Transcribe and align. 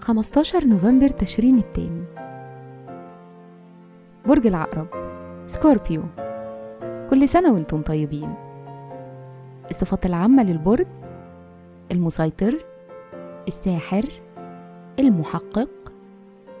خمستاشر 0.00 0.64
نوفمبر 0.64 1.08
تشرين 1.08 1.58
التاني. 1.58 2.04
برج 4.26 4.46
العقرب 4.46 4.86
Scorpio. 5.46 6.02
كل 7.10 7.28
سنة 7.28 7.52
وأنتم 7.52 7.82
طيبين. 7.82 8.32
الصفات 9.70 10.06
العامة 10.06 10.42
للبرج 10.42 10.86
المسيطر 11.92 12.58
الساحر 13.48 14.04
المحقق 14.98 15.92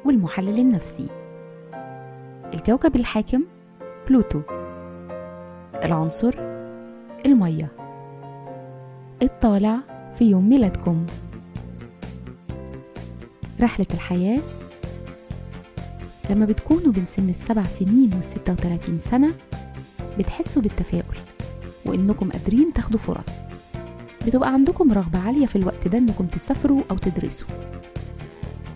والمحلل 0.04 0.58
النفسي. 0.58 1.08
الكوكب 2.54 2.96
الحاكم 2.96 3.42
بلوتو. 4.08 4.40
العنصر 5.84 6.47
المية. 7.26 7.72
الطالع 9.22 9.76
في 10.18 10.24
يوم 10.30 10.48
ميلادكم. 10.48 11.06
رحلة 13.60 13.86
الحياة. 13.94 14.40
لما 16.30 16.46
بتكونوا 16.46 16.92
بين 16.92 17.06
سن 17.06 17.28
السبع 17.28 17.66
سنين 17.66 18.14
والستة 18.14 18.52
وتلاتين 18.52 18.98
سنة 18.98 19.32
بتحسوا 20.18 20.62
بالتفاؤل 20.62 21.16
وإنكم 21.86 22.30
قادرين 22.30 22.72
تاخدوا 22.72 22.98
فرص. 22.98 23.30
بتبقى 24.26 24.52
عندكم 24.52 24.92
رغبة 24.92 25.18
عالية 25.18 25.46
في 25.46 25.56
الوقت 25.56 25.88
ده 25.88 25.98
إنكم 25.98 26.26
تسافروا 26.26 26.82
أو 26.90 26.96
تدرسوا. 26.96 27.48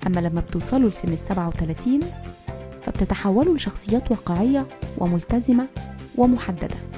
أما 0.06 0.20
لما 0.20 0.40
بتوصلوا 0.40 0.90
لسن 0.90 1.12
السبعة 1.12 1.48
وتلاتين 1.48 2.00
فبتتحولوا 2.82 3.56
لشخصيات 3.56 4.10
واقعية 4.10 4.66
وملتزمة 4.98 5.66
ومحددة. 6.16 6.91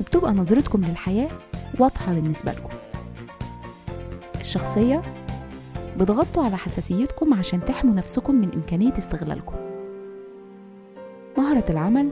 وبتبقى 0.00 0.32
نظرتكم 0.32 0.84
للحياة 0.84 1.28
واضحة 1.78 2.14
بالنسبة 2.14 2.52
لكم. 2.52 2.74
الشخصية 4.40 5.00
بتغطوا 5.98 6.44
على 6.44 6.56
حساسيتكم 6.56 7.34
عشان 7.34 7.64
تحموا 7.64 7.94
نفسكم 7.94 8.34
من 8.34 8.54
إمكانية 8.54 8.92
استغلالكم. 8.98 9.54
مهرة 11.38 11.64
العمل 11.70 12.10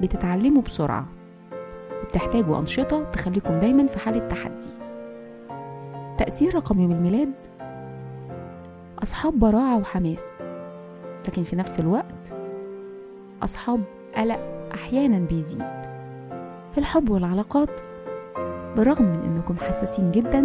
بتتعلموا 0.00 0.62
بسرعة 0.62 1.06
وبتحتاجوا 2.02 2.58
أنشطة 2.58 3.04
تخليكم 3.04 3.56
دايما 3.56 3.86
في 3.86 3.98
حالة 3.98 4.28
تحدي. 4.28 4.68
تأثير 6.18 6.54
رقم 6.54 6.80
يوم 6.80 6.92
الميلاد 6.92 7.32
أصحاب 9.02 9.38
براعة 9.38 9.78
وحماس. 9.78 10.36
لكن 11.28 11.44
في 11.44 11.56
نفس 11.56 11.80
الوقت 11.80 12.34
أصحاب 13.42 13.84
قلق 14.16 14.70
أحيانا 14.74 15.18
بيزيد. 15.18 16.05
في 16.72 16.78
الحب 16.78 17.10
والعلاقات. 17.10 17.80
بالرغم 18.76 19.04
من 19.04 19.22
إنكم 19.22 19.56
حساسين 19.56 20.10
جدا 20.12 20.40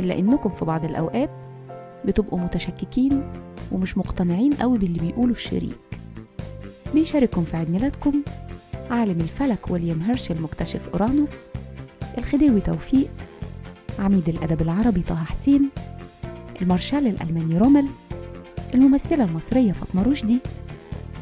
إلا 0.00 0.18
إنكم 0.18 0.50
في 0.50 0.64
بعض 0.64 0.84
الأوقات 0.84 1.44
بتبقوا 2.04 2.38
متشككين 2.38 3.32
ومش 3.72 3.98
مقتنعين 3.98 4.54
قوي 4.54 4.78
باللي 4.78 4.98
بيقوله 5.00 5.32
الشريك. 5.32 5.78
بيشارككم 6.94 7.44
في 7.44 7.56
عيد 7.56 7.70
ميلادكم 7.70 8.22
عالم 8.90 9.20
الفلك 9.20 9.70
ويليام 9.70 10.00
هيرشل 10.00 10.42
مكتشف 10.42 10.88
أورانوس 10.88 11.48
الخديوي 12.18 12.60
توفيق 12.60 13.08
عميد 13.98 14.28
الأدب 14.28 14.62
العربي 14.62 15.02
طه 15.02 15.14
حسين 15.24 15.68
المارشال 16.62 17.06
الألماني 17.06 17.58
رومل 17.58 17.86
الممثلة 18.74 19.24
المصرية 19.24 19.72
فاطمة 19.72 20.02
رشدي 20.02 20.40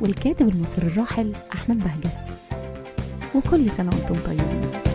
والكاتب 0.01 0.49
المصري 0.49 0.87
الراحل 0.87 1.35
أحمد 1.55 1.79
بهجت. 1.79 2.17
وكل 3.37 3.71
سنة 3.71 3.91
وأنتم 3.91 4.15
طيبين. 4.27 4.86